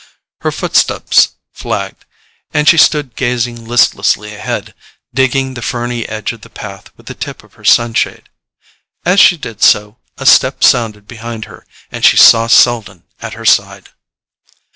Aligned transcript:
Her 0.39 0.51
footsteps 0.51 1.33
flagged, 1.53 2.05
and 2.55 2.67
she 2.67 2.75
stood 2.79 3.15
gazing 3.15 3.65
listlessly 3.65 4.33
ahead, 4.33 4.73
digging 5.13 5.53
the 5.53 5.61
ferny 5.61 6.09
edge 6.09 6.33
of 6.33 6.41
the 6.41 6.49
path 6.49 6.89
with 6.97 7.05
the 7.05 7.13
tip 7.13 7.43
of 7.43 7.53
her 7.53 7.63
sunshade. 7.63 8.27
As 9.05 9.19
she 9.19 9.37
did 9.37 9.61
so 9.61 9.99
a 10.17 10.25
step 10.25 10.63
sounded 10.63 11.07
behind 11.07 11.45
her, 11.45 11.67
and 11.91 12.03
she 12.03 12.17
saw 12.17 12.47
Selden 12.47 13.03
at 13.21 13.33
her 13.33 13.45
side. 13.45 13.89